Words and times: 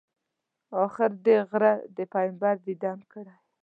آخر 0.85 1.09
دې 1.25 1.37
غره 1.49 1.73
د 1.97 1.97
پیغمبر 2.13 2.55
دیدن 2.67 2.97
کړی. 3.11 3.35